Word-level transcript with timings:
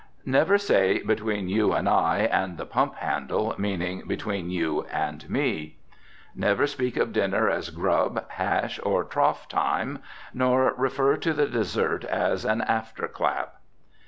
Never 0.25 0.57
say 0.57 1.03
"Between 1.03 1.47
you 1.47 1.73
and 1.73 1.87
I 1.87 2.21
and 2.21 2.57
the 2.57 2.65
pump 2.65 2.95
handle," 2.95 3.53
meaning 3.59 4.01
"Between 4.07 4.49
you 4.49 4.83
and 4.91 5.29
me." 5.29 5.77
Never 6.35 6.65
speak 6.65 6.97
of 6.97 7.13
dinner 7.13 7.47
as 7.51 7.69
"grub," 7.69 8.25
"hash" 8.29 8.79
or 8.81 9.03
"trough 9.03 9.47
time," 9.47 9.99
nor 10.33 10.73
refer 10.75 11.17
to 11.17 11.33
the 11.33 11.45
dessert 11.45 12.03
as 12.03 12.45
"an 12.45 12.61
after 12.61 13.07
clap." 13.07 13.57